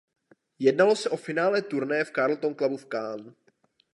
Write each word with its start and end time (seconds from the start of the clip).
Jednalo 0.65 0.95
se 1.01 1.07
o 1.15 1.17
finále 1.27 1.61
turnaje 1.61 2.03
v 2.05 2.11
Carlton 2.11 2.53
Clubu 2.55 2.77
v 2.77 2.85
Cannes. 2.91 3.35